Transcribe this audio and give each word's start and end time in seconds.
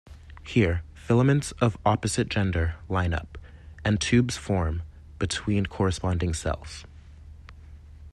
Here 0.43 0.81
filaments 0.95 1.51
of 1.61 1.77
opposite 1.85 2.27
gender 2.27 2.73
line 2.89 3.13
up, 3.13 3.37
and 3.85 4.01
tubes 4.01 4.35
form 4.35 4.81
between 5.19 5.67
corresponding 5.67 6.33
cells. 6.33 6.85